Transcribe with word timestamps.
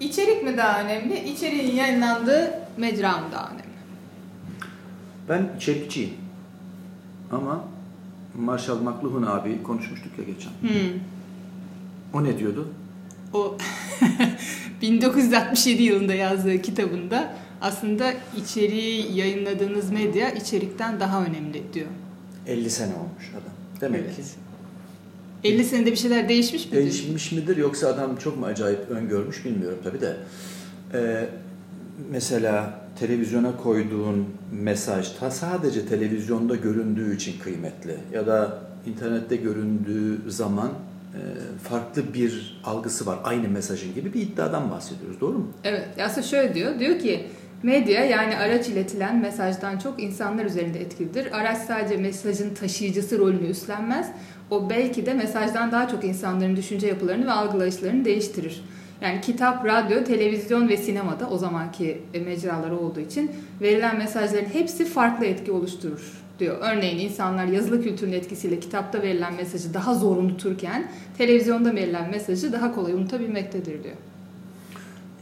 İçerik 0.00 0.42
mi 0.44 0.56
daha 0.56 0.82
önemli, 0.84 1.28
içeriğin 1.28 1.76
yayınlandığı 1.76 2.50
mecra 2.76 3.12
mı 3.12 3.24
daha 3.32 3.46
önemli? 3.46 3.60
Ben 5.28 5.48
içerikçiyim. 5.56 6.10
Ama 7.32 7.64
Marshall 8.38 8.80
McLuhan 8.80 9.22
abi 9.22 9.62
konuşmuştuk 9.62 10.12
ya 10.18 10.24
geçen. 10.24 10.50
Hmm. 10.50 11.00
O 12.14 12.24
ne 12.24 12.38
diyordu? 12.38 12.68
O 13.32 13.56
1967 14.82 15.82
yılında 15.82 16.14
yazdığı 16.14 16.62
kitabında 16.62 17.32
aslında 17.60 18.12
içeriği 18.36 19.16
yayınladığınız 19.16 19.90
medya 19.90 20.30
içerikten 20.30 21.00
daha 21.00 21.24
önemli 21.24 21.62
diyor. 21.74 21.86
50 22.46 22.70
sene 22.70 22.94
olmuş 22.94 23.30
adam. 23.32 23.80
Demek 23.80 24.00
Evet. 24.00 24.16
ki 24.16 24.22
50 25.44 25.64
senede 25.64 25.90
bir 25.92 25.96
şeyler 25.96 26.28
değişmiş 26.28 26.66
mi? 26.66 26.72
değişmiş 26.72 27.32
midir 27.32 27.56
yoksa 27.56 27.88
adam 27.88 28.16
çok 28.16 28.38
mu 28.38 28.46
acayip 28.46 28.90
öngörmüş 28.90 29.44
bilmiyorum 29.44 29.78
tabi 29.84 30.00
de. 30.00 30.16
Ee, 30.94 31.28
mesela 32.10 32.80
televizyona 32.98 33.56
koyduğun 33.56 34.26
mesaj 34.52 35.08
ta 35.12 35.30
sadece 35.30 35.86
televizyonda 35.86 36.56
göründüğü 36.56 37.16
için 37.16 37.38
kıymetli 37.40 37.96
ya 38.12 38.26
da 38.26 38.58
internette 38.86 39.36
göründüğü 39.36 40.30
zaman 40.30 40.68
e, 41.14 41.20
farklı 41.68 42.14
bir 42.14 42.60
algısı 42.64 43.06
var 43.06 43.18
aynı 43.24 43.48
mesajın 43.48 43.94
gibi 43.94 44.14
bir 44.14 44.20
iddiadan 44.22 44.70
bahsediyoruz 44.70 45.20
doğru 45.20 45.32
mu? 45.38 45.48
Evet. 45.64 45.88
Aslında 46.04 46.26
şöyle 46.26 46.54
diyor. 46.54 46.78
Diyor 46.78 46.98
ki 46.98 47.26
medya 47.62 48.04
yani 48.04 48.36
araç 48.36 48.68
iletilen 48.68 49.20
mesajdan 49.20 49.78
çok 49.78 50.02
insanlar 50.02 50.44
üzerinde 50.44 50.80
etkilidir. 50.80 51.38
Araç 51.40 51.58
sadece 51.58 51.96
mesajın 51.96 52.54
taşıyıcısı 52.54 53.18
rolünü 53.18 53.46
üstlenmez. 53.46 54.10
O 54.50 54.70
belki 54.70 55.06
de 55.06 55.14
mesajdan 55.14 55.72
daha 55.72 55.88
çok 55.88 56.04
insanların 56.04 56.56
düşünce 56.56 56.86
yapılarını 56.86 57.26
ve 57.26 57.32
algılayışlarını 57.32 58.04
değiştirir. 58.04 58.64
Yani 59.00 59.20
kitap, 59.20 59.66
radyo, 59.66 60.04
televizyon 60.04 60.68
ve 60.68 60.76
sinemada 60.76 61.30
o 61.30 61.38
zamanki 61.38 62.02
e, 62.14 62.20
mecraları 62.20 62.78
olduğu 62.78 63.00
için 63.00 63.30
verilen 63.60 63.98
mesajların 63.98 64.48
hepsi 64.52 64.84
farklı 64.84 65.26
etki 65.26 65.52
oluşturur 65.52 66.22
diyor. 66.38 66.56
Örneğin 66.60 66.98
insanlar 66.98 67.46
yazılı 67.46 67.82
kültürün 67.82 68.12
etkisiyle 68.12 68.60
kitapta 68.60 69.02
verilen 69.02 69.34
mesajı 69.34 69.74
daha 69.74 69.94
zor 69.94 70.16
unuturken 70.16 70.88
televizyonda 71.18 71.74
verilen 71.74 72.10
mesajı 72.10 72.52
daha 72.52 72.74
kolay 72.74 72.92
unutabilmektedir 72.92 73.84
diyor. 73.84 73.96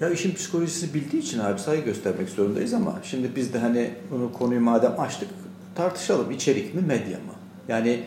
Ya 0.00 0.10
işin 0.10 0.34
psikolojisini 0.34 0.94
bildiği 0.94 1.22
için 1.22 1.38
abi 1.38 1.60
saygı 1.60 1.84
göstermek 1.84 2.28
zorundayız 2.28 2.74
ama 2.74 2.98
şimdi 3.02 3.36
biz 3.36 3.54
de 3.54 3.58
hani 3.58 3.90
bunu 4.10 4.32
konuyu 4.32 4.60
madem 4.60 5.00
açtık 5.00 5.28
tartışalım 5.74 6.30
içerik 6.30 6.74
mi 6.74 6.80
medya 6.80 7.18
mı? 7.18 7.34
Yani 7.68 8.00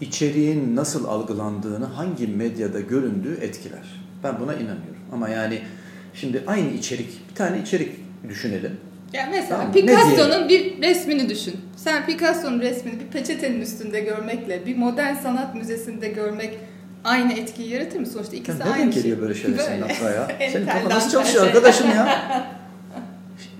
içeriğin 0.00 0.76
nasıl 0.76 1.04
algılandığını 1.04 1.84
hangi 1.84 2.26
medyada 2.26 2.80
göründüğü 2.80 3.38
etkiler. 3.40 4.04
Ben 4.24 4.40
buna 4.40 4.54
inanıyorum. 4.54 5.02
Ama 5.12 5.28
yani 5.28 5.60
şimdi 6.14 6.44
aynı 6.46 6.70
içerik 6.70 7.30
bir 7.30 7.34
tane 7.34 7.62
içerik 7.62 7.92
düşünelim. 8.28 8.76
Ya 9.12 9.28
mesela 9.30 9.56
Tamam, 9.56 9.72
Picasso'nun 9.72 10.48
bir 10.48 10.82
resmini 10.82 11.28
düşün. 11.28 11.54
Sen 11.76 12.06
Picasso'nun 12.06 12.60
resmini 12.60 13.00
bir 13.00 13.06
peçetenin 13.06 13.60
üstünde 13.60 14.00
görmekle 14.00 14.66
bir 14.66 14.76
modern 14.76 15.14
sanat 15.14 15.54
müzesinde 15.54 16.08
görmek 16.08 16.58
aynı 17.04 17.32
etkiyi 17.32 17.68
yaratır 17.70 18.00
mı? 18.00 18.06
Sonuçta 18.06 18.36
ikisi 18.36 18.58
Nereden 18.58 18.72
aynı 18.72 18.92
şey. 18.92 19.02
geliyor 19.02 19.20
böyle 19.20 19.34
şeyler 19.34 19.58
senin 19.58 19.82
aklına 19.82 20.10
ya? 20.10 20.26
Senin 20.38 20.40
Entel 20.66 20.82
kafa 20.82 20.94
nasıl 20.94 21.10
çalışıyor 21.10 21.42
şey. 21.44 21.48
arkadaşım 21.52 21.90
ya? 21.90 22.24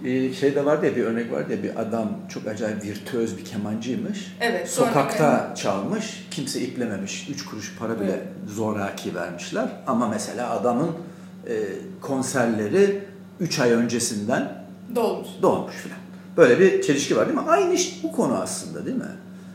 Ee, 0.04 0.32
Şeyde 0.32 0.64
vardı 0.64 0.86
ya 0.86 0.96
bir 0.96 1.04
örnek 1.04 1.32
vardı 1.32 1.52
ya 1.52 1.62
bir 1.62 1.80
adam 1.80 2.08
çok 2.28 2.46
acayip 2.46 2.84
virtüöz 2.84 3.38
bir 3.38 3.44
kemancıymış. 3.44 4.36
Evet. 4.40 4.70
Sokakta 4.70 5.54
çalmış, 5.56 6.26
kimse 6.30 6.60
iplememiş. 6.60 7.28
Üç 7.30 7.44
kuruş 7.44 7.74
para 7.78 8.00
bile 8.00 8.22
zoraki 8.46 9.14
vermişler. 9.14 9.68
Ama 9.86 10.08
mesela 10.08 10.50
adamın 10.50 10.90
e, 11.48 11.54
konserleri 12.00 13.04
üç 13.40 13.58
ay 13.60 13.72
öncesinden 13.72 14.52
Dolmuş. 14.94 15.28
dolmuş 15.42 15.74
filan. 15.74 15.98
Böyle 16.36 16.60
bir 16.60 16.82
çelişki 16.82 17.16
var 17.16 17.26
değil 17.28 17.38
mi? 17.38 17.44
Aynı 17.48 17.74
iş 17.74 18.04
bu 18.04 18.12
konu 18.12 18.34
aslında 18.34 18.86
değil 18.86 18.96
mi? 18.96 19.04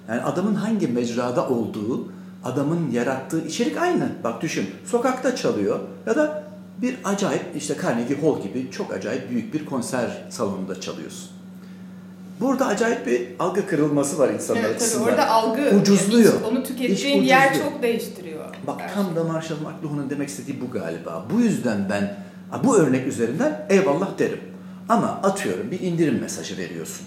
Yani 0.10 0.22
adamın 0.22 0.56
hangi 0.56 0.88
mecrada 0.88 1.50
olduğu, 1.50 2.12
adamın 2.44 2.92
yarattığı 2.92 3.46
içerik 3.48 3.78
aynı. 3.78 4.10
Bak 4.24 4.42
düşün, 4.42 4.70
sokakta 4.86 5.36
çalıyor 5.36 5.80
ya 6.06 6.16
da 6.16 6.44
bir 6.82 6.98
acayip 7.04 7.44
işte 7.56 7.76
Carnegie 7.84 8.22
Hall 8.22 8.42
gibi 8.42 8.72
çok 8.72 8.94
acayip 8.94 9.30
büyük 9.30 9.54
bir 9.54 9.66
konser 9.66 10.26
salonunda 10.30 10.82
çalıyorsun. 10.82 11.30
Burada 12.40 12.66
acayip 12.66 13.08
bir 13.08 13.28
algı 13.40 13.68
kırılması 13.68 14.20
var 14.20 14.30
insanlar 14.30 14.62
Evet 14.62 14.70
tabii 14.72 14.84
açısından. 14.86 15.08
orada 15.08 15.30
algı 15.30 15.62
Ucuzluyor. 15.82 16.34
yani 16.34 16.46
onu 16.46 16.64
tükettiğin 16.64 17.24
yer 17.24 17.54
çok 17.54 17.84
değiştiriyor. 17.84 18.46
Bak 18.68 18.82
Her 18.82 18.94
tam 18.94 19.16
da 19.16 19.24
Marshall 19.24 19.58
McLuhan'ın 19.58 20.10
demek 20.10 20.30
istediği 20.30 20.62
bu 20.62 20.72
galiba. 20.72 21.26
Bu 21.34 21.42
yüzden 21.42 21.88
ben 21.90 22.18
bu 22.64 22.78
örnek 22.78 23.08
üzerinden 23.08 23.66
eyvallah 23.70 24.20
derim. 24.20 24.40
Ama 24.90 25.08
atıyorum 25.08 25.72
bir 25.72 25.80
indirim 25.80 26.20
mesajı 26.22 26.58
veriyorsun. 26.58 27.06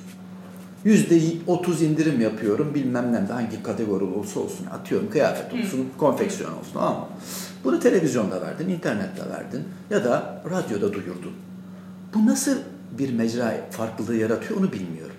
Yüzde 0.85 1.21
otuz 1.47 1.83
indirim 1.83 2.21
yapıyorum 2.21 2.75
bilmem 2.75 3.13
ne 3.13 3.29
de 3.29 3.33
hangi 3.33 3.63
kategori 3.63 4.05
olursa 4.05 4.41
olsun. 4.41 4.67
Atıyorum 4.67 5.11
kıyafet 5.11 5.55
olsun, 5.55 5.89
konfeksiyon 5.99 6.51
olsun 6.51 6.79
ama 6.81 7.09
bunu 7.65 7.81
televizyonda 7.81 8.41
verdin, 8.43 8.69
internette 8.69 9.23
verdin 9.31 9.65
ya 9.91 10.05
da 10.05 10.43
radyoda 10.51 10.93
duyurdun. 10.93 11.33
Bu 12.15 12.27
nasıl 12.27 12.57
bir 12.99 13.13
mecra 13.13 13.55
farklılığı 13.71 14.17
yaratıyor 14.17 14.61
onu 14.61 14.73
bilmiyorum. 14.73 15.17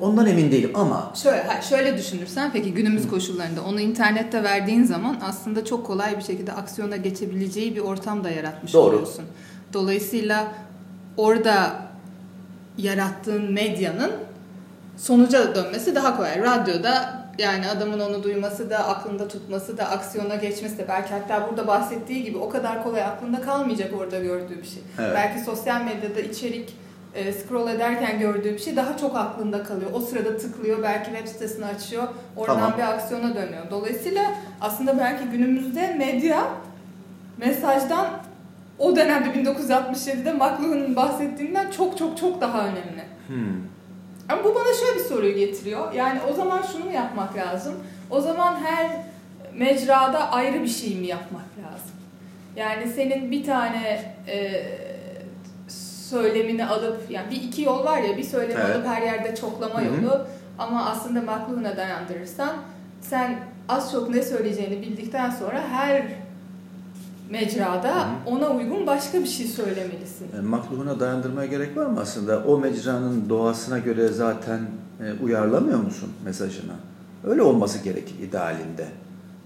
Ondan 0.00 0.26
emin 0.26 0.50
değilim 0.50 0.70
ama 0.74 1.12
Şöyle, 1.14 1.44
şöyle 1.68 1.98
düşünürsen 1.98 2.50
peki 2.52 2.74
günümüz 2.74 3.08
koşullarında 3.08 3.62
onu 3.62 3.80
internette 3.80 4.42
verdiğin 4.42 4.84
zaman 4.84 5.18
aslında 5.22 5.64
çok 5.64 5.86
kolay 5.86 6.16
bir 6.16 6.22
şekilde 6.22 6.52
aksiyona 6.52 6.96
geçebileceği 6.96 7.76
bir 7.76 7.80
ortam 7.80 8.24
da 8.24 8.30
yaratmış 8.30 8.74
Doğru. 8.74 8.86
oluyorsun. 8.86 9.24
Dolayısıyla 9.72 10.54
orada 11.16 11.82
yarattığın 12.78 13.52
medyanın 13.52 14.10
sonuca 14.96 15.54
dönmesi 15.54 15.94
daha 15.94 16.16
kolay. 16.16 16.40
Radyoda 16.42 17.24
yani 17.38 17.68
adamın 17.68 18.00
onu 18.00 18.22
duyması 18.22 18.70
da 18.70 18.78
aklında 18.78 19.28
tutması 19.28 19.78
da 19.78 19.90
aksiyona 19.90 20.34
geçmesi 20.34 20.78
de 20.78 20.88
belki 20.88 21.14
hatta 21.14 21.48
burada 21.48 21.66
bahsettiği 21.66 22.24
gibi 22.24 22.38
o 22.38 22.48
kadar 22.48 22.82
kolay 22.82 23.02
aklında 23.02 23.40
kalmayacak 23.40 23.90
orada 24.00 24.18
gördüğü 24.18 24.58
bir 24.58 24.66
şey. 24.66 24.82
Evet. 24.98 25.12
Belki 25.14 25.40
sosyal 25.44 25.80
medyada 25.80 26.20
içerik 26.20 26.76
e, 27.14 27.32
scroll 27.32 27.68
ederken 27.68 28.18
gördüğü 28.18 28.52
bir 28.52 28.58
şey 28.58 28.76
daha 28.76 28.96
çok 28.96 29.16
aklında 29.16 29.62
kalıyor. 29.62 29.90
O 29.94 30.00
sırada 30.00 30.36
tıklıyor, 30.36 30.82
belki 30.82 31.10
web 31.10 31.26
sitesini 31.26 31.66
açıyor, 31.66 32.08
oradan 32.36 32.58
Tamam. 32.58 32.78
bir 32.78 32.82
aksiyona 32.82 33.34
dönüyor. 33.34 33.70
Dolayısıyla 33.70 34.34
aslında 34.60 34.98
belki 34.98 35.24
günümüzde 35.24 35.94
medya 35.94 36.44
mesajdan 37.38 38.06
o 38.78 38.96
dönemde 38.96 39.28
1967'de 39.28 40.32
McLuhan'ın 40.32 40.96
bahsettiğinden 40.96 41.70
çok 41.70 41.98
çok 41.98 42.18
çok 42.18 42.40
daha 42.40 42.60
önemli. 42.60 43.04
hmm, 43.26 43.56
Ama 44.28 44.44
bu 44.44 44.54
bana 44.54 44.74
şöyle 44.80 44.98
bir 44.98 45.04
soruyu 45.04 45.34
getiriyor. 45.36 45.92
Yani 45.92 46.20
o 46.30 46.32
zaman 46.34 46.62
şunu 46.72 46.84
mu 46.84 46.92
yapmak 46.92 47.36
lazım? 47.36 47.74
O 48.10 48.20
zaman 48.20 48.56
her 48.64 48.90
mecrada 49.54 50.30
ayrı 50.32 50.62
bir 50.62 50.68
şey 50.68 50.94
mi 50.96 51.06
yapmak 51.06 51.44
lazım? 51.58 51.90
Yani 52.56 52.88
senin 52.92 53.30
bir 53.30 53.44
tane 53.44 54.14
e, 54.28 54.62
söylemini 56.08 56.66
alıp 56.66 57.10
yani 57.10 57.30
bir 57.30 57.36
iki 57.42 57.62
yol 57.62 57.84
var 57.84 57.98
ya 58.02 58.16
bir 58.16 58.22
söylemi 58.22 58.60
Evet. 58.64 58.76
alıp 58.76 58.86
her 58.86 59.02
yerde 59.02 59.36
çoklama 59.36 59.80
Hı 59.82 59.84
hı. 59.88 60.04
yolu 60.04 60.26
ama 60.58 60.90
aslında 60.90 61.20
McLuhan'a 61.20 61.76
dayandırırsan 61.76 62.56
sen 63.00 63.38
az 63.68 63.92
çok 63.92 64.10
ne 64.10 64.22
söyleyeceğini 64.22 64.82
bildikten 64.82 65.30
sonra 65.30 65.60
her 65.70 66.02
mecrada 67.34 68.00
Hı 68.00 68.10
ona 68.26 68.50
uygun 68.50 68.86
başka 68.86 69.20
bir 69.20 69.26
şey 69.26 69.46
söylemelisin. 69.46 70.26
Yani 70.36 70.48
makluhuna 70.48 71.00
dayandırmaya 71.00 71.46
gerek 71.46 71.76
var 71.76 71.86
mı 71.86 72.00
aslında? 72.00 72.42
O 72.44 72.58
mecranın 72.58 73.28
doğasına 73.28 73.78
göre 73.78 74.08
zaten 74.08 74.60
e, 75.00 75.24
uyarlamıyor 75.24 75.78
musun 75.78 76.12
mesajını? 76.24 76.72
Öyle 77.24 77.42
olması 77.42 77.78
gerekir 77.78 78.18
idealinde. 78.18 78.86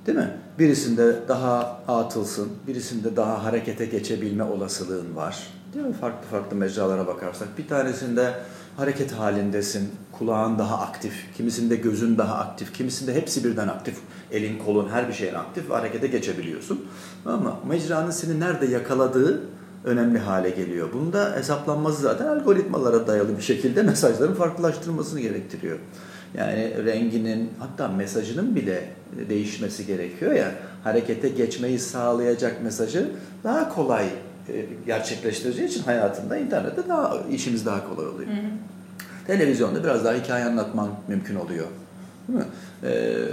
Değil 0.07 0.19
mi? 0.19 0.31
Birisinde 0.59 1.17
daha 1.29 1.81
atılsın, 1.89 2.49
birisinde 2.67 3.17
daha 3.17 3.45
harekete 3.45 3.87
geçebilme 3.87 4.45
olasılığın 4.45 5.17
var. 5.17 5.47
Değil 5.75 5.87
mi? 5.87 5.93
Farklı 5.93 6.29
farklı 6.31 6.57
mecralara 6.57 7.07
bakarsak. 7.07 7.49
Bir 7.59 7.69
tanesinde 7.69 8.35
hareket 8.79 9.13
halindesin, 9.13 9.91
kulağın 10.13 10.59
daha 10.59 10.79
aktif, 10.79 11.13
kimisinde 11.37 11.77
gözün 11.77 12.19
daha 12.19 12.35
aktif, 12.35 12.75
kimisinde 12.75 13.15
hepsi 13.15 13.45
birden 13.45 13.69
aktif. 13.69 13.95
Elin, 14.33 14.59
kolun, 14.59 14.89
her 14.89 15.09
bir 15.09 15.13
şeyin 15.13 15.35
aktif 15.35 15.71
ve 15.71 15.75
harekete 15.75 16.07
geçebiliyorsun. 16.07 16.87
Ama 17.27 17.61
mecranın 17.69 18.11
seni 18.11 18.41
nerede 18.41 18.67
yakaladığı 18.67 19.43
önemli 19.85 20.19
hale 20.19 20.51
geliyor. 20.51 20.89
Bunda 20.93 21.37
hesaplanması 21.37 22.03
zaten 22.03 22.27
algoritmalara 22.27 23.07
dayalı 23.07 23.37
bir 23.37 23.43
şekilde 23.43 23.83
mesajların 23.83 24.35
farklılaştırmasını 24.35 25.21
gerektiriyor. 25.21 25.79
Yani 26.37 26.85
renginin 26.85 27.51
hatta 27.59 27.89
mesajının 27.89 28.57
bile 28.57 28.91
değişmesi 29.29 29.87
gerekiyor 29.87 30.33
ya 30.33 30.55
harekete 30.85 31.29
geçmeyi 31.29 31.79
sağlayacak 31.79 32.63
mesajı 32.63 33.11
daha 33.45 33.69
kolay 33.75 34.09
gerçekleştireceği 34.87 35.69
için 35.69 35.83
hayatında 35.83 36.37
internette 36.37 36.89
daha 36.89 37.21
işimiz 37.31 37.67
daha 37.67 37.89
kolay 37.89 38.07
oluyor. 38.07 38.31
Hı 38.31 38.35
hı. 38.35 38.51
Televizyonda 39.27 39.85
biraz 39.85 40.05
daha 40.05 40.15
hikaye 40.15 40.45
anlatman 40.45 40.89
mümkün 41.09 41.35
oluyor. 41.35 41.67
Değil 42.29 42.39
mi? 42.39 42.45
Ee, 42.85 42.89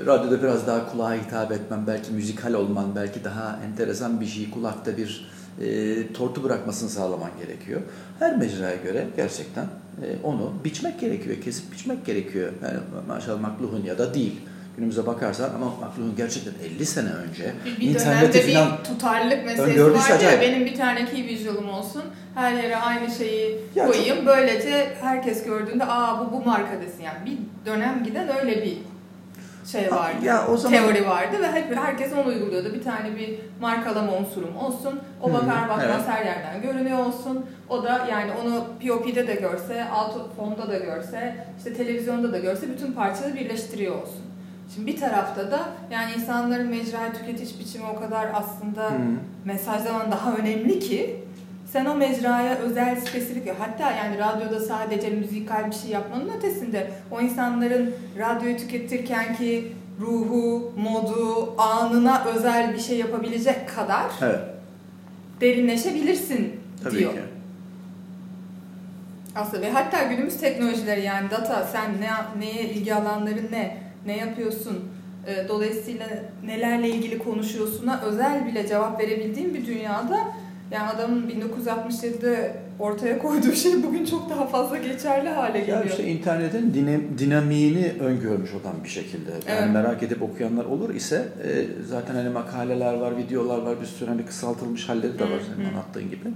radyoda 0.06 0.44
biraz 0.44 0.68
daha 0.68 0.92
kulağa 0.92 1.14
hitap 1.14 1.52
etmen, 1.52 1.88
belki 1.88 2.14
müzikal 2.14 2.54
olman, 2.54 2.96
belki 2.96 3.24
daha 3.24 3.60
enteresan 3.66 4.22
bir 4.22 4.26
şey 4.26 4.50
kulakta 4.50 4.98
bir 4.98 5.32
e, 5.62 6.14
tortu 6.14 6.44
bırakmasını 6.44 6.90
sağlaman 6.90 7.30
gerekiyor. 7.40 7.82
Her 8.20 8.38
mecraya 8.38 8.76
göre 8.76 9.08
gerçekten 9.16 9.64
e, 9.64 10.08
onu 10.24 10.54
biçmek 10.64 11.00
gerekiyor, 11.00 11.42
kesip 11.42 11.72
biçmek 11.72 12.06
gerekiyor. 12.06 12.52
Yani 12.64 12.80
maşallah 13.08 13.42
makluhun 13.42 13.84
ya 13.84 13.98
da 13.98 14.14
değil. 14.14 14.42
Günümüze 14.78 15.08
bakarsan 15.08 15.50
ama 15.56 15.66
makluhun 15.66 16.16
gerçekten 16.18 16.54
50 16.76 16.86
sene 16.86 17.10
önce 17.10 17.54
bir, 17.66 17.80
bir 17.80 17.90
internette 17.90 18.42
falan 18.42 18.78
bir 18.80 18.84
tutarlılık 18.84 19.46
meselesi 19.46 19.94
vardı 19.94 20.24
ya 20.24 20.42
benim 20.42 20.66
bir 20.66 20.76
tane 20.76 21.06
key 21.06 21.24
visual'ım 21.24 21.70
olsun 21.70 22.04
her 22.36 22.54
yere 22.54 22.78
aynı 22.78 23.12
şeyi 23.12 23.60
ya 23.76 23.88
koyayım 23.88 24.18
çok... 24.18 24.26
böylece 24.26 24.96
herkes 25.02 25.44
gördüğünde 25.44 25.86
aa 25.86 26.20
bu 26.20 26.32
bu 26.32 26.46
marka 26.46 26.82
desin 26.82 27.04
yani 27.04 27.18
bir 27.26 27.38
dönem 27.66 28.04
giden 28.04 28.30
öyle 28.40 28.64
bir 28.64 28.78
şey 29.72 29.92
vardı. 29.92 30.26
Ya 30.26 30.48
o 30.48 30.58
zaman... 30.58 30.78
Teori 30.78 31.08
vardı 31.08 31.42
ve 31.42 31.52
hep 31.52 31.78
herkes 31.78 32.14
onu 32.14 32.28
uyguluyordu. 32.28 32.74
Bir 32.74 32.84
tane 32.84 33.16
bir 33.16 33.40
markalama 33.62 34.18
unsurum 34.18 34.58
olsun. 34.58 35.00
O 35.22 35.34
bakar 35.34 35.70
bakmaz 35.70 36.02
evet. 36.06 36.08
her 36.08 36.26
yerden 36.26 36.62
görünüyor 36.62 37.00
olsun. 37.00 37.46
O 37.70 37.84
da 37.84 38.08
yani 38.12 38.32
onu 38.44 38.64
POP'de 38.88 39.28
de 39.28 39.36
görse, 39.36 39.86
alt 39.94 40.36
fonda 40.38 40.70
da 40.70 40.78
görse, 40.78 41.46
işte 41.58 41.74
televizyonda 41.74 42.34
da 42.34 42.40
görse 42.40 42.70
bütün 42.70 42.92
parçaları 42.92 43.36
birleştiriyor 43.36 44.02
olsun. 44.02 44.22
Şimdi 44.74 44.88
bir 44.88 45.00
tarafta 45.00 45.52
da 45.52 45.70
yani 45.92 46.12
insanların 46.14 46.68
mecra 46.68 47.14
tüketiş 47.14 47.60
biçimi 47.60 47.86
o 47.96 48.00
kadar 48.00 48.28
aslında 48.34 48.90
Hı. 48.90 48.98
mesajlaman 49.46 50.12
daha 50.12 50.36
önemli 50.36 50.80
ki 50.80 51.26
sen 51.72 51.86
o 51.86 51.96
mecraya 51.96 52.58
özel 52.58 52.96
spesifik 52.96 53.52
hatta 53.60 53.92
yani 53.92 54.18
radyoda 54.18 54.60
sadece 54.60 55.10
müzikal 55.10 55.68
bir 55.68 55.76
şey 55.76 55.92
yapmanın 55.92 56.32
ötesinde 56.38 56.92
o 57.12 57.22
insanların 57.22 57.96
radyoyu 58.18 58.58
tüketirken 58.58 59.36
ki 59.36 59.74
ruhu, 60.00 60.74
modu, 60.78 61.54
anına 61.58 62.26
özel 62.26 62.74
bir 62.74 62.80
şey 62.80 62.98
yapabilecek 62.98 63.70
kadar 63.76 64.12
evet. 64.22 64.40
derinleşebilirsin 65.42 66.60
Tabii 66.84 66.98
diyor. 66.98 67.14
Ki. 67.14 67.20
Aslında 69.36 69.62
ve 69.62 69.72
hatta 69.72 70.04
günümüz 70.04 70.38
teknolojileri 70.38 71.02
yani 71.02 71.32
data 71.32 71.68
sen 71.72 71.92
ne 72.02 72.10
neye 72.46 72.64
ilgi 72.64 72.96
alanların 72.96 73.48
ne 73.52 73.78
ne 74.06 74.18
yapıyorsun? 74.18 74.90
E, 75.28 75.48
dolayısıyla 75.48 76.08
nelerle 76.46 76.90
ilgili 76.90 77.20
konuşuyorsun'a 77.20 78.02
özel 78.02 78.46
bile 78.46 78.68
cevap 78.68 79.02
verebildiğin 79.02 79.54
bir 79.54 79.66
dünyada 79.66 80.20
yani 80.72 80.90
adamın 80.90 81.30
1967'de 81.30 82.65
ortaya 82.80 83.20
koyduğu 83.20 83.52
şey 83.52 83.84
bugün 83.84 84.06
çok 84.06 84.30
daha 84.30 84.48
fazla 84.48 84.78
geçerli 84.78 85.30
hale 85.30 85.60
geliyor. 85.60 85.78
Ya 85.78 85.84
işte 85.84 86.04
internetin 86.04 86.74
dinamiğini 87.18 87.94
öngörmüş 88.00 88.54
olan 88.54 88.84
bir 88.84 88.90
şekilde. 88.90 89.32
Yani 89.32 89.60
evet. 89.60 89.74
merak 89.74 90.04
edip 90.04 90.22
okuyanlar 90.22 90.66
olur 90.66 90.96
ise 90.96 91.28
e, 91.44 91.66
zaten 91.88 92.16
hani 92.16 92.30
makaleler 92.30 92.94
var, 92.94 93.18
videolar 93.18 93.58
var, 93.58 93.82
bir 93.82 93.86
sürü 93.86 94.10
hani 94.10 94.26
kısaltılmış 94.26 94.90
halleri 94.90 95.20
de 95.20 95.24
var 95.24 95.40
senin 95.56 95.70
anlattığın 95.70 96.10
gibi. 96.10 96.30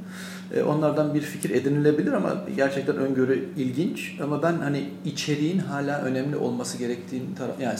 E, 0.56 0.64
onlardan 0.64 1.14
bir 1.14 1.22
fikir 1.22 1.50
edinilebilir 1.50 2.14
ama 2.14 2.36
gerçekten 2.56 2.98
öngörü 2.98 3.50
ilginç. 3.58 4.18
Ama 4.24 4.44
ben 4.44 4.54
hani 4.54 4.84
içeriğin 5.06 5.60
hala 5.60 6.02
önemli 6.02 6.36
olması 6.36 6.78
gerektiğini 6.78 7.36
taraf 7.36 7.56
yani 7.60 7.80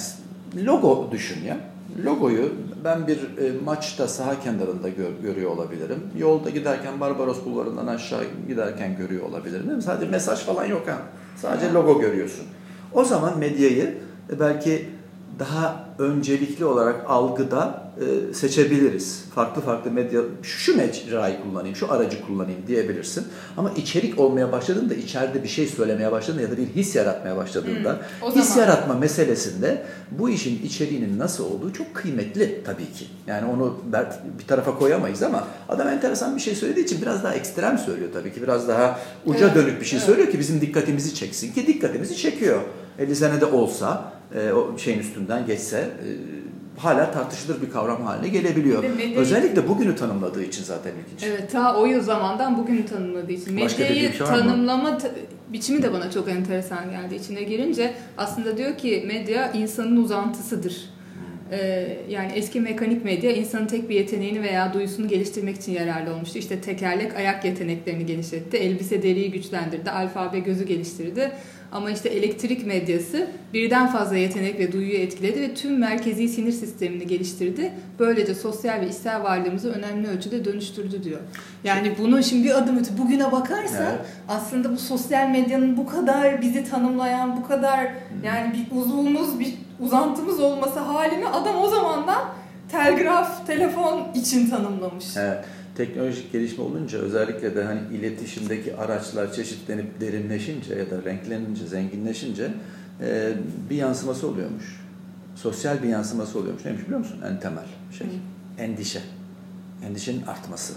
logo 0.66 1.10
düşün 1.12 1.46
ya 1.46 1.58
logoyu 2.06 2.52
ben 2.84 3.08
bir 3.08 3.18
e, 3.18 3.52
maçta 3.66 4.08
saha 4.08 4.40
kenarında 4.40 4.90
gör, 4.90 5.12
görüyor 5.24 5.52
olabilirim. 5.52 6.00
Yolda 6.18 6.50
giderken 6.50 7.00
Barbaros 7.00 7.46
bulvarından 7.46 7.88
aşağı 7.88 8.24
giderken 8.48 8.98
görüyor 8.98 9.24
olabilirim. 9.24 9.64
Değil 9.64 9.76
mi? 9.76 9.82
Sadece 9.82 10.12
mesaj 10.12 10.40
falan 10.40 10.66
yok 10.66 10.88
ha. 10.88 10.98
Sadece 11.36 11.74
logo 11.74 12.02
görüyorsun. 12.02 12.46
O 12.94 13.04
zaman 13.04 13.38
medyayı 13.38 13.98
e, 14.34 14.40
belki 14.40 14.90
daha 15.40 15.86
öncelikli 16.00 16.66
olarak 16.66 17.06
algıda 17.08 17.90
e, 18.00 18.34
seçebiliriz. 18.34 19.24
Farklı 19.36 19.62
farklı 19.62 19.92
medya, 19.92 20.22
şu 20.44 20.78
mecrayı 20.78 21.42
kullanayım, 21.44 21.76
şu 21.76 21.92
aracı 21.92 22.22
kullanayım 22.22 22.62
diyebilirsin. 22.68 23.28
Ama 23.58 23.72
içerik 23.72 24.20
olmaya 24.20 24.52
başladığında, 24.52 24.94
içeride 24.94 25.44
bir 25.44 25.48
şey 25.48 25.68
söylemeye 25.68 26.12
başladığında 26.12 26.42
ya 26.42 26.52
da 26.52 26.58
bir 26.58 26.68
his 26.68 26.96
yaratmaya 26.96 27.38
başladığında, 27.38 28.00
hmm, 28.22 28.32
his 28.32 28.50
zaman... 28.50 28.68
yaratma 28.68 28.94
meselesinde 28.94 29.86
bu 30.12 30.30
işin 30.30 30.66
içeriğinin 30.66 31.20
nasıl 31.20 31.46
olduğu 31.46 31.74
çok 31.74 31.96
kıymetli 31.96 32.64
tabii 32.66 32.92
ki. 32.94 33.06
Yani 33.28 33.52
onu 33.52 33.78
bir 34.40 34.48
tarafa 34.48 34.80
koyamayız 34.80 35.24
ama 35.24 35.48
adam 35.70 35.88
enteresan 35.88 36.36
bir 36.36 36.42
şey 36.42 36.56
söylediği 36.56 36.86
için 36.86 37.02
biraz 37.02 37.24
daha 37.24 37.34
ekstrem 37.34 37.78
söylüyor 37.78 38.10
tabii 38.14 38.34
ki. 38.34 38.42
Biraz 38.42 38.68
daha 38.68 39.00
uca 39.26 39.46
evet, 39.46 39.56
dönük 39.56 39.82
bir 39.82 39.86
şey 39.86 39.98
evet. 39.98 40.06
söylüyor 40.06 40.32
ki 40.32 40.40
bizim 40.40 40.62
dikkatimizi 40.62 41.16
çeksin 41.16 41.54
ki 41.54 41.68
dikkatimizi 41.68 42.18
çekiyor. 42.18 42.62
50 43.00 43.16
senede 43.16 43.46
olsa, 43.46 44.19
e, 44.36 44.52
o 44.52 44.78
şeyin 44.78 45.00
üstünden 45.00 45.46
geçse 45.46 45.78
e, 45.78 46.08
hala 46.80 47.12
tartışılır 47.12 47.62
bir 47.62 47.70
kavram 47.70 48.02
haline 48.04 48.30
gelebiliyor. 48.30 48.84
Medyayı... 48.84 49.18
Özellikle 49.18 49.68
bugünü 49.68 49.96
tanımladığı 49.96 50.44
için 50.44 50.64
zaten 50.64 50.92
ilginç. 50.92 51.24
Evet 51.24 51.52
ta 51.52 51.78
o 51.78 51.86
yıl 51.86 52.02
zamandan 52.02 52.58
bugünü 52.58 52.86
tanımladığı 52.86 53.32
için. 53.32 53.54
Medyayı 53.54 54.14
şey 54.14 54.18
tanımlama 54.18 54.98
biçimi 55.54 55.84
de 55.84 55.94
bana 55.94 56.12
çok 56.12 56.30
enteresan 56.30 56.90
geldi. 56.90 57.16
İçine 57.16 57.44
girince 57.44 57.94
aslında 58.18 58.58
diyor 58.58 58.78
ki 58.78 59.04
medya 59.08 59.52
insanın 59.52 60.04
uzantısıdır. 60.04 60.90
Ee, 61.52 61.98
yani 62.10 62.32
eski 62.36 62.62
mekanik 62.62 63.06
medya 63.06 63.32
insanın 63.32 63.68
tek 63.68 63.90
bir 63.90 63.96
yeteneğini 63.96 64.42
veya 64.42 64.74
duyusunu 64.74 65.08
geliştirmek 65.08 65.56
için 65.56 65.72
yararlı 65.72 66.14
olmuştu. 66.14 66.38
İşte 66.38 66.62
tekerlek 66.62 67.16
ayak 67.16 67.46
yeteneklerini 67.46 68.06
genişletti, 68.06 68.58
elbise 68.58 69.04
deriyi 69.04 69.32
güçlendirdi, 69.32 69.92
alfabe 69.92 70.40
gözü 70.40 70.66
geliştirdi 70.66 71.32
ama 71.72 71.92
işte 71.92 72.10
elektrik 72.10 72.66
medyası 72.66 73.28
birden 73.54 73.88
fazla 73.88 74.18
yetenek 74.18 74.60
ve 74.60 74.72
duyuyu 74.72 74.98
etkiledi 74.98 75.42
ve 75.42 75.54
tüm 75.54 75.80
merkezi 75.80 76.30
sinir 76.30 76.52
sistemini 76.52 77.08
geliştirdi. 77.08 77.74
Böylece 78.00 78.36
sosyal 78.36 78.82
ve 78.82 78.88
içsel 78.88 79.24
varlığımızı 79.24 79.72
önemli 79.72 80.08
ölçüde 80.08 80.46
dönüştürdü 80.46 81.04
diyor. 81.04 81.20
Yani 81.64 81.96
bunu 82.00 82.24
şimdi 82.24 82.44
bir 82.44 82.58
adım 82.58 82.78
öte 82.78 82.98
bugüne 82.98 83.32
bakarsa 83.32 83.84
evet. 83.84 84.06
aslında 84.28 84.72
bu 84.72 84.78
sosyal 84.78 85.30
medyanın 85.30 85.78
bu 85.78 85.88
kadar 85.88 86.42
bizi 86.42 86.70
tanımlayan, 86.70 87.38
bu 87.38 87.48
kadar 87.48 87.88
yani 88.24 88.54
bir 88.54 88.78
uzvumuz, 88.78 89.40
bir 89.40 89.54
uzantımız 89.80 90.40
olması 90.40 90.80
halini 90.80 91.28
adam 91.28 91.62
o 91.62 91.68
zamandan 91.68 92.22
telgraf, 92.72 93.48
telefon 93.48 94.08
için 94.16 94.50
tanımlamış. 94.50 95.06
Evet 95.18 95.46
teknolojik 95.80 96.32
gelişme 96.32 96.64
olunca 96.64 97.00
özellikle 97.00 97.56
de 97.56 97.64
hani 97.64 97.80
iletişimdeki 97.94 98.76
araçlar 98.76 99.34
çeşitlenip 99.34 100.02
derinleşince 100.02 100.76
ya 100.76 100.92
da 100.92 101.04
renklenince, 101.04 101.68
zenginleşince 101.68 102.52
e, 103.02 103.32
bir 103.70 103.76
yansıması 103.76 104.28
oluyormuş. 104.28 104.82
Sosyal 105.36 105.84
bir 105.84 105.88
yansıması 105.88 106.40
oluyormuş. 106.40 106.66
Neymiş 106.66 106.84
biliyor 106.84 107.00
musun? 107.00 107.22
En 107.30 107.40
temel 107.40 107.64
şey. 107.98 108.08
Hı. 108.08 108.12
Endişe. 108.62 109.02
Endişenin 109.86 110.26
artması. 110.26 110.74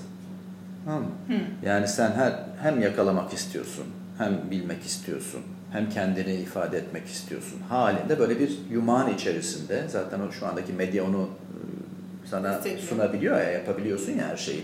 Hı. 0.87 1.35
Yani 1.67 1.89
sen 1.89 2.13
her, 2.13 2.33
hem 2.63 2.83
yakalamak 2.83 3.33
istiyorsun, 3.33 3.87
hem 4.19 4.51
bilmek 4.51 4.83
istiyorsun, 4.83 5.41
hem 5.73 5.91
kendini 5.91 6.35
ifade 6.35 6.79
etmek 6.79 7.07
istiyorsun. 7.07 7.61
Halinde 7.69 8.19
böyle 8.19 8.39
bir 8.39 8.59
yumağın 8.71 9.15
içerisinde 9.15 9.85
zaten 9.89 10.21
şu 10.41 10.47
andaki 10.47 10.73
medya 10.73 11.05
onu 11.05 11.23
e, 11.23 12.29
sana 12.29 12.61
sunabiliyor 12.89 13.37
ya, 13.37 13.51
yapabiliyorsun 13.51 14.13
ya 14.13 14.29
her 14.29 14.37
şeyi. 14.37 14.63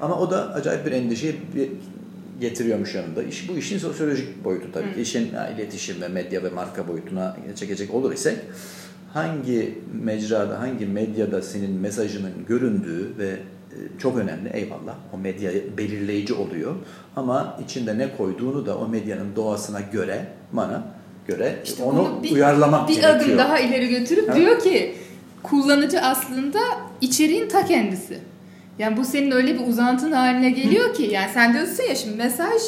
Ama 0.00 0.18
o 0.20 0.30
da 0.30 0.54
acayip 0.54 0.86
bir 0.86 0.92
endişeyi 0.92 1.34
getiriyormuş 2.40 2.94
yanında. 2.94 3.22
İş, 3.22 3.48
bu 3.48 3.52
işin 3.52 3.78
sosyolojik 3.78 4.44
boyutu 4.44 4.72
tabii 4.72 4.94
ki. 4.94 5.00
İşin 5.00 5.34
yani 5.34 5.54
iletişim 5.54 6.00
ve 6.00 6.08
medya 6.08 6.42
ve 6.42 6.48
marka 6.48 6.88
boyutuna 6.88 7.36
çekecek 7.56 7.94
olur 7.94 8.12
isek 8.12 8.36
hangi 9.14 9.78
mecrada, 10.02 10.60
hangi 10.60 10.86
medyada 10.86 11.42
senin 11.42 11.70
mesajının 11.70 12.32
göründüğü 12.48 13.14
ve 13.18 13.28
e, 13.28 13.98
çok 13.98 14.18
önemli 14.18 14.48
eyvallah. 14.52 14.94
O 15.14 15.18
medya 15.18 15.50
belirleyici 15.78 16.34
oluyor. 16.34 16.74
Ama 17.16 17.58
içinde 17.64 17.98
ne 17.98 18.16
koyduğunu 18.16 18.66
da 18.66 18.78
o 18.78 18.88
medyanın 18.88 19.36
doğasına 19.36 19.80
göre 19.80 20.26
bana 20.52 20.82
göre 21.26 21.58
işte 21.64 21.82
onu 21.82 22.22
bir, 22.22 22.32
uyarlamak 22.32 22.88
bir 22.88 22.94
gerekiyor. 22.94 23.20
Bir 23.20 23.24
adım 23.24 23.38
daha 23.38 23.58
ileri 23.58 23.88
götürüp 23.88 24.28
ha? 24.28 24.36
diyor 24.36 24.60
ki 24.60 24.94
kullanıcı 25.42 26.00
aslında 26.00 26.58
içeriğin 27.00 27.48
ta 27.48 27.66
kendisi. 27.66 28.18
Yani 28.80 28.96
bu 28.96 29.04
senin 29.04 29.30
öyle 29.30 29.54
bir 29.54 29.66
uzantın 29.66 30.12
haline 30.12 30.50
geliyor 30.50 30.94
ki 30.94 31.02
yani 31.02 31.30
sen 31.34 31.54
diyorsun 31.54 31.82
ya 31.88 31.94
şimdi 31.94 32.16
mesaj 32.16 32.62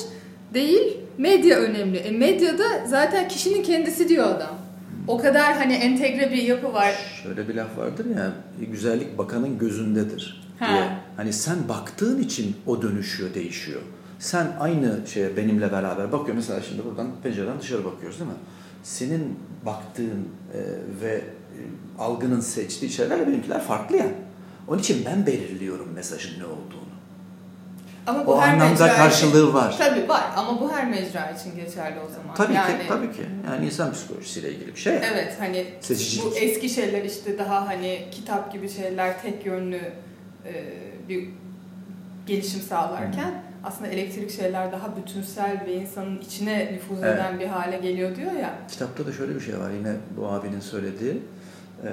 değil 0.54 0.96
medya 1.18 1.58
önemli. 1.58 1.98
E 1.98 2.10
medyada 2.10 2.64
zaten 2.86 3.28
kişinin 3.28 3.62
kendisi 3.62 4.08
diyor 4.08 4.26
adam. 4.26 4.58
O 5.08 5.18
kadar 5.18 5.56
hani 5.56 5.72
entegre 5.72 6.30
bir 6.30 6.42
yapı 6.42 6.72
var. 6.72 6.94
Şöyle 7.22 7.48
bir 7.48 7.54
laf 7.54 7.78
vardır 7.78 8.06
ya 8.16 8.32
güzellik 8.70 9.18
bakanın 9.18 9.58
gözündedir 9.58 10.42
diye. 10.60 10.88
Hani 11.16 11.32
sen 11.32 11.56
baktığın 11.68 12.22
için 12.22 12.56
o 12.66 12.82
dönüşüyor, 12.82 13.34
değişiyor. 13.34 13.80
Sen 14.18 14.46
aynı 14.60 14.98
şeye 15.06 15.36
benimle 15.36 15.72
beraber 15.72 16.12
bakıyor. 16.12 16.36
Mesela 16.36 16.60
şimdi 16.60 16.84
buradan 16.84 17.06
pencereden 17.22 17.60
dışarı 17.60 17.84
bakıyoruz 17.84 18.18
değil 18.18 18.30
mi? 18.30 18.36
Senin 18.82 19.38
baktığın 19.66 20.28
e, 20.54 20.60
ve 21.02 21.14
e, 21.14 21.22
algının 21.98 22.40
seçtiği 22.40 22.90
şeylerle 22.90 23.26
benimkiler 23.26 23.60
farklı 23.60 23.96
ya. 23.96 24.04
Yani. 24.04 24.14
Onun 24.68 24.78
için 24.78 25.04
ben 25.06 25.26
belirliyorum 25.26 25.92
mesajın 25.92 26.40
ne 26.40 26.44
olduğunu. 26.44 26.92
Ama 28.06 28.26
bu 28.26 28.32
o 28.32 28.40
her 28.40 28.54
anlamda 28.54 28.94
karşılığı 28.94 29.42
için, 29.42 29.54
var. 29.54 29.74
Tabii 29.78 30.08
var 30.08 30.24
ama 30.36 30.60
bu 30.60 30.72
her 30.72 30.90
mecra 30.90 31.30
için 31.30 31.56
geçerli 31.56 32.00
o 32.00 32.08
zaman. 32.08 32.34
Tabii 32.34 32.54
yani, 32.54 32.82
ki, 32.82 32.88
tabii 32.88 33.12
ki. 33.12 33.22
Yani 33.50 33.66
insan 33.66 33.92
psikolojisiyle 33.92 34.52
ilgili 34.52 34.74
bir 34.74 34.80
şey. 34.80 34.96
Evet, 34.96 35.36
hani 35.38 35.66
Seçicilik. 35.80 36.24
bu 36.24 36.36
eski 36.36 36.68
şeyler 36.68 37.04
işte 37.04 37.38
daha 37.38 37.66
hani 37.66 38.04
kitap 38.10 38.52
gibi 38.52 38.68
şeyler 38.68 39.22
tek 39.22 39.46
yönlü 39.46 39.80
e, 40.46 40.52
bir 41.08 41.28
gelişim 42.26 42.60
sağlarken 42.60 43.42
aslında 43.64 43.90
elektrik 43.90 44.30
şeyler 44.30 44.72
daha 44.72 44.96
bütünsel 44.96 45.64
ve 45.66 45.74
insanın 45.74 46.20
içine 46.20 46.72
nüfuz 46.72 46.98
Evet. 47.02 47.14
eden 47.14 47.40
bir 47.40 47.46
hale 47.46 47.78
geliyor 47.78 48.16
diyor 48.16 48.32
ya. 48.32 48.54
Kitapta 48.70 49.06
da 49.06 49.12
şöyle 49.12 49.34
bir 49.34 49.40
şey 49.40 49.58
var 49.58 49.70
yine 49.70 49.92
bu 50.16 50.26
abinin 50.26 50.60
söylediği. 50.60 51.22
Ee, 51.84 51.88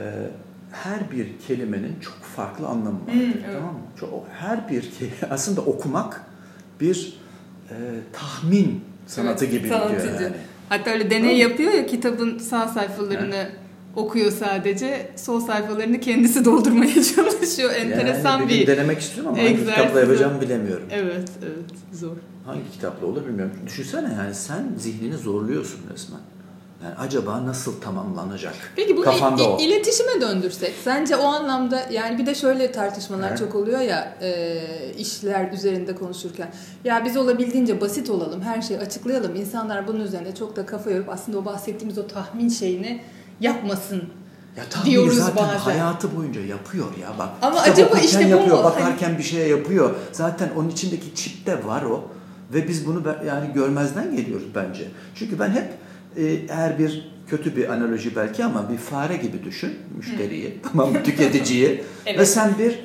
her 0.71 1.11
bir 1.11 1.27
kelimenin 1.47 1.99
çok 2.01 2.17
farklı 2.35 2.67
anlamı 2.67 2.99
var. 3.07 3.13
Hmm, 3.13 3.21
evet. 3.21 3.45
Tamam 3.53 3.73
mı? 3.73 3.79
Çok, 3.99 4.09
her 4.39 4.69
bir 4.69 4.89
aslında 5.29 5.61
okumak 5.61 6.21
bir 6.81 7.19
e, 7.69 7.75
tahmin 8.13 8.83
sanatı 9.07 9.45
Evet, 9.45 9.53
gibi 9.53 9.63
gidiyor 9.63 9.79
tanıtıcı. 9.79 10.23
yani. 10.23 10.35
Hatta 10.69 10.91
öyle 10.91 11.09
deney 11.09 11.37
yapıyor 11.37 11.73
ya 11.73 11.85
kitabın 11.85 12.37
sağ 12.37 12.67
sayfalarını 12.67 13.49
okuyor 13.95 14.31
sadece. 14.31 15.11
Sol 15.15 15.39
sayfalarını 15.39 15.99
kendisi 15.99 16.45
doldurmaya 16.45 17.03
çalışıyor. 17.03 17.71
Enteresan 17.75 18.39
yani 18.39 18.49
bir... 18.49 18.67
denemek 18.67 18.99
istiyorum 18.99 19.31
ama 19.31 19.41
hangi 19.41 19.49
egzersiz. 19.51 19.75
kitapla 19.75 19.99
yapacağımı 19.99 20.41
bilemiyorum. 20.41 20.87
Evet, 20.91 21.29
evet. 21.43 21.99
Zor. 21.99 22.15
Hangi 22.45 22.71
kitapla 22.71 23.07
olur 23.07 23.25
bilmiyorum. 23.25 23.53
Düşünsene 23.65 24.13
yani 24.13 24.35
sen 24.35 24.63
zihnini 24.77 25.17
zorluyorsun 25.17 25.79
resmen. 25.93 26.19
Yani 26.83 26.95
acaba 26.95 27.45
nasıl 27.45 27.81
tamamlanacak? 27.81 28.53
Peki 28.75 28.97
bunu 28.97 29.05
Kafanda 29.05 29.41
i- 29.43 29.45
o. 29.47 29.59
iletişime 29.59 30.21
döndürsek 30.21 30.73
sence 30.83 31.15
o 31.15 31.23
anlamda 31.25 31.81
yani 31.91 32.17
bir 32.17 32.25
de 32.25 32.35
şöyle 32.35 32.71
tartışmalar 32.71 33.31
He. 33.33 33.37
çok 33.37 33.55
oluyor 33.55 33.79
ya 33.79 34.13
e, 34.21 34.57
işler 34.97 35.51
üzerinde 35.51 35.95
konuşurken 35.95 36.51
ya 36.83 37.05
biz 37.05 37.17
olabildiğince 37.17 37.81
basit 37.81 38.09
olalım 38.09 38.41
her 38.41 38.61
şeyi 38.61 38.79
açıklayalım 38.79 39.35
insanlar 39.35 39.87
bunun 39.87 39.99
üzerine 39.99 40.35
çok 40.35 40.55
da 40.55 40.65
kafa 40.65 40.89
yorup 40.91 41.09
aslında 41.09 41.37
o 41.37 41.45
bahsettiğimiz 41.45 41.97
o 41.97 42.07
tahmin 42.07 42.49
şeyini 42.49 43.01
yapmasın 43.39 44.03
Ya 44.57 44.63
tahmini 44.69 44.91
diyoruz 44.91 45.17
zaten 45.17 45.35
bazen. 45.47 45.57
hayatı 45.59 46.17
boyunca 46.17 46.41
yapıyor 46.41 46.85
ya 47.01 47.07
bak. 47.19 47.29
Ama 47.41 47.59
acaba 47.59 47.97
işte 47.99 48.25
bu 48.25 48.29
yapıyor, 48.29 48.57
mu? 48.57 48.63
bakarken 48.63 49.17
bir 49.17 49.23
şeye 49.23 49.47
yapıyor. 49.47 49.95
Zaten 50.11 50.49
onun 50.57 50.69
içindeki 50.69 51.15
çipte 51.15 51.65
var 51.65 51.81
o 51.83 52.03
ve 52.53 52.67
biz 52.67 52.87
bunu 52.87 53.03
yani 53.27 53.53
görmezden 53.53 54.15
geliyoruz 54.15 54.47
bence. 54.55 54.87
Çünkü 55.15 55.39
ben 55.39 55.49
hep 55.49 55.73
eğer 56.21 56.79
bir 56.79 57.11
kötü 57.27 57.55
bir 57.55 57.69
analoji 57.69 58.15
belki 58.15 58.45
ama 58.45 58.69
bir 58.69 58.77
fare 58.77 59.17
gibi 59.17 59.43
düşün 59.43 59.73
müşteriyi, 59.97 60.59
tamam 60.63 60.91
mı? 60.91 61.03
tüketiciyi 61.03 61.83
Evet. 62.05 62.19
ve 62.19 62.25
sen 62.25 62.53
bir 62.59 62.79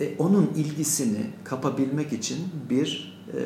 e, 0.00 0.16
onun 0.18 0.50
ilgisini 0.56 1.26
kapabilmek 1.44 2.12
için 2.12 2.38
bir 2.70 3.14
e, 3.32 3.38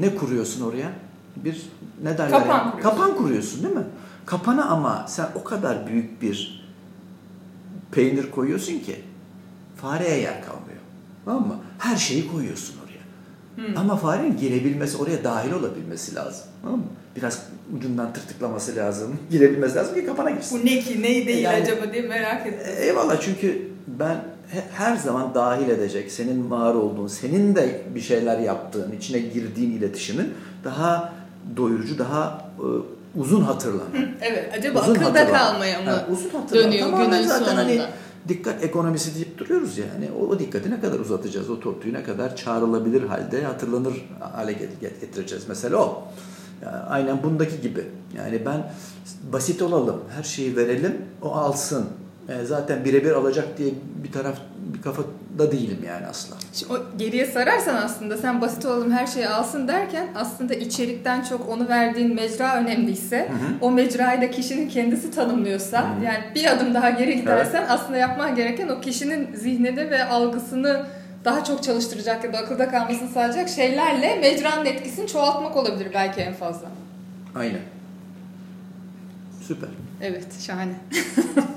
ne 0.00 0.14
kuruyorsun 0.14 0.60
oraya? 0.60 0.92
Bir 1.36 1.62
ne 2.02 2.18
derler? 2.18 2.30
Kapan 2.30 2.56
ya? 2.56 2.70
kuruyorsun. 2.70 2.90
Kapan 2.90 3.16
kuruyorsun 3.16 3.62
değil 3.62 3.74
mi? 3.74 3.84
Kapana 4.26 4.64
ama 4.64 5.04
sen 5.08 5.26
o 5.34 5.44
kadar 5.44 5.86
büyük 5.86 6.22
bir 6.22 6.64
peynir 7.92 8.30
koyuyorsun 8.30 8.78
ki 8.78 9.00
fareye 9.76 10.20
yer 10.20 10.44
kalmıyor. 10.44 10.80
Tamam 11.24 11.46
mı? 11.48 11.56
Her 11.78 11.96
şeyi 11.96 12.32
koyuyorsun. 12.32 12.83
Hmm. 13.56 13.76
Ama 13.78 13.96
farenin 13.96 14.36
girebilmesi, 14.36 14.96
oraya 14.96 15.24
dahil 15.24 15.52
olabilmesi 15.52 16.14
lazım. 16.14 16.44
Tamam 16.62 16.78
mı? 16.78 16.84
Biraz 17.16 17.42
ucundan 17.78 18.12
tırtıklaması 18.12 18.76
lazım. 18.76 19.16
Girebilmesi 19.30 19.76
lazım 19.76 19.94
ki 19.94 20.06
kapana 20.06 20.30
girsin. 20.30 20.60
Bu 20.62 20.66
ne 20.66 20.80
ki 20.80 21.02
ne 21.02 21.26
değil 21.26 21.44
Yani- 21.44 21.62
acaba 21.62 21.92
diye 21.92 22.02
merak 22.02 22.46
ettim. 22.46 22.74
Eyvallah 22.80 23.20
çünkü 23.20 23.68
ben 23.86 24.14
he- 24.48 24.64
her 24.72 24.96
zaman 24.96 25.34
dahil 25.34 25.68
edecek, 25.68 26.12
senin 26.12 26.50
var 26.50 26.74
olduğun, 26.74 27.06
senin 27.06 27.54
de 27.54 27.80
bir 27.94 28.00
şeyler 28.00 28.38
yaptığın, 28.38 28.92
içine 28.92 29.18
girdiğin 29.18 29.70
iletişimin 29.70 30.34
daha 30.64 31.12
doyurucu, 31.56 31.98
daha 31.98 32.44
e, 32.58 32.66
uzun 33.20 33.40
hatırlanan. 33.42 33.86
Evet 34.20 34.50
acaba 34.58 34.80
Uzun 34.80 34.94
akılda 34.94 35.08
hatırlanan. 35.20 35.32
kalmaya 35.52 35.80
mı? 35.80 35.90
Ha, 35.90 36.06
uzun 36.12 36.30
hatırlanan. 36.30 36.72
dönüyor 36.72 36.90
Tamamen 36.90 37.10
günün 37.10 37.28
zaten 37.28 37.44
sonunda? 37.44 37.60
hani 37.60 37.80
dikkat 38.28 38.64
ekonomisi 38.64 39.14
deyip 39.14 39.38
duruyoruz 39.38 39.78
ya. 39.78 39.84
Hani 39.94 40.10
o, 40.20 40.26
o 40.28 40.38
dikkati 40.38 40.70
ne 40.70 40.80
kadar 40.80 40.98
uzatacağız? 40.98 41.50
O 41.50 41.60
tortuyu 41.60 41.94
ne 41.94 42.02
kadar 42.02 42.36
çağrılabilir 42.36 43.02
halde 43.02 43.44
hatırlanır 43.44 43.94
hale 44.20 44.52
get- 44.52 44.80
get- 44.80 45.00
getireceğiz. 45.00 45.44
Mesela 45.48 45.76
o. 45.76 46.02
Yani 46.62 46.76
aynen 46.76 47.22
bundaki 47.22 47.60
gibi. 47.60 47.84
Yani 48.16 48.46
ben 48.46 48.72
basit 49.32 49.62
olalım, 49.62 50.00
her 50.16 50.22
şeyi 50.22 50.56
verelim, 50.56 50.96
o 51.22 51.32
alsın. 51.32 51.86
E, 52.28 52.44
zaten 52.44 52.84
birebir 52.84 53.10
alacak 53.12 53.58
diye 53.58 53.70
bir 54.04 54.12
taraf, 54.12 54.36
bir 54.74 54.82
kafada 54.82 55.52
değilim 55.52 55.78
yani 55.86 56.06
asla. 56.06 56.36
Şimdi 56.52 56.72
o 56.72 56.98
geriye 56.98 57.26
sararsan 57.26 57.74
aslında 57.74 58.16
sen 58.16 58.40
basit 58.40 58.64
olalım 58.66 58.92
her 58.92 59.06
şeyi 59.06 59.28
alsın 59.28 59.68
derken 59.68 60.08
aslında 60.14 60.54
içerikten 60.54 61.22
çok 61.22 61.48
onu 61.48 61.68
verdiğin 61.68 62.14
mecra 62.14 62.56
önemliyse 62.56 63.18
Hı 63.18 63.32
hı. 63.32 63.48
o 63.60 63.70
mecrayı 63.70 64.20
da 64.20 64.30
kişinin 64.30 64.68
kendisi 64.68 65.10
tanımlıyorsa 65.10 65.80
Hı 65.80 66.00
hı. 66.00 66.04
yani 66.04 66.24
bir 66.34 66.52
adım 66.52 66.74
daha 66.74 66.90
geri 66.90 67.16
gidersen 67.16 67.66
aslında 67.68 67.98
yapman 67.98 68.34
gereken 68.34 68.68
o 68.68 68.80
kişinin 68.80 69.34
zihnini 69.36 69.90
ve 69.90 70.04
algısını 70.04 70.86
daha 71.24 71.44
çok 71.44 71.62
çalıştıracak 71.62 72.24
ya 72.24 72.32
da 72.32 72.38
akılda 72.38 72.68
kalmasını 72.68 73.08
sağlayacak 73.08 73.48
şeylerle 73.48 74.18
mecranın 74.20 74.66
etkisini 74.66 75.06
çoğaltmak 75.06 75.56
olabilir 75.56 75.88
belki 75.94 76.20
en 76.20 76.34
fazla. 76.34 76.68
Aynen. 77.34 77.60
Süper. 79.46 79.68
Evet 80.00 80.26
şahane. 80.40 80.72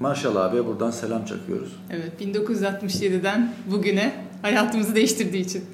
Maşallah 0.00 0.44
abiye 0.44 0.66
buradan 0.66 0.90
selam 0.90 1.24
çakıyoruz. 1.24 1.72
Evet 1.90 2.12
1967'den 2.20 3.52
bugüne 3.70 4.12
hayatımızı 4.42 4.94
değiştirdiği 4.94 5.44
için. 5.44 5.64